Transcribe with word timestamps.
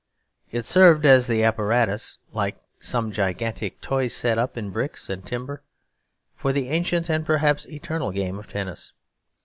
It 0.51 0.65
served 0.65 1.05
as 1.05 1.27
the 1.27 1.43
apparatus, 1.43 2.17
like 2.33 2.55
some 2.79 3.11
gigantic 3.11 3.81
toy 3.81 4.07
set 4.07 4.39
up 4.39 4.57
in 4.57 4.71
bricks 4.71 5.11
and 5.11 5.23
timber, 5.23 5.61
for 6.35 6.51
the 6.51 6.69
ancient 6.69 7.07
and 7.07 7.23
perhaps 7.23 7.67
eternal 7.67 8.09
game 8.09 8.39
of 8.39 8.49
tennis. 8.49 8.93